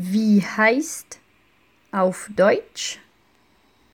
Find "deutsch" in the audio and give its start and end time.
2.36-3.00